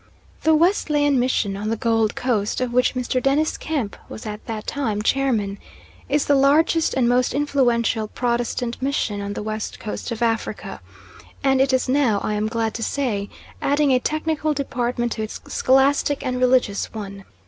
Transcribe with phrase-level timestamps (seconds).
[0.41, 3.21] The Wesleyan Mission on the Gold Coast, of which Mr.
[3.21, 5.59] Dennis Kemp was at that time chairman,
[6.09, 10.81] is the largest and most influential Protestant mission on the West Coast of Africa,
[11.43, 13.29] and it is now, I am glad to say,
[13.61, 17.23] adding a technical department to its scholastic and religious one.